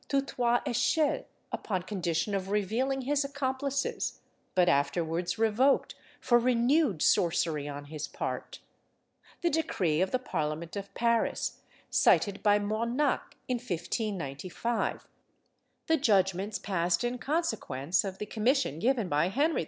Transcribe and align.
to 0.07 0.19
Trois 0.19 0.61
Echelles, 0.65 1.25
upon 1.51 1.83
condition 1.83 2.33
of 2.33 2.49
revealing 2.49 3.01
his 3.01 3.23
accomplices, 3.23 4.21
but 4.55 4.67
afterwards 4.67 5.37
revoked 5.37 5.93
for 6.19 6.39
renewed 6.39 7.03
sorcery 7.03 7.67
on 7.67 7.85
his 7.85 8.07
part; 8.07 8.61
the 9.41 9.49
decree 9.51 10.01
of 10.01 10.09
the 10.09 10.17
parliament 10.17 10.75
of 10.75 10.91
Paris, 10.95 11.59
cited 11.91 12.41
by 12.41 12.57
Mornac 12.57 13.37
in 13.47 13.57
1595; 13.57 15.07
the 15.85 15.97
judgments 15.97 16.57
passed 16.57 17.03
in 17.03 17.19
consequence 17.19 18.03
of 18.03 18.17
the 18.17 18.25
commission 18.25 18.79
given 18.79 19.07
by 19.07 19.27
Henry 19.29 19.59
IV. 19.59 19.59